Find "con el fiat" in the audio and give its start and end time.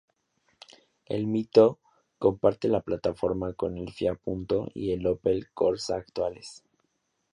3.53-4.17